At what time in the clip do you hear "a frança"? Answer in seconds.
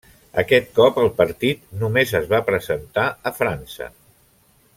3.31-3.93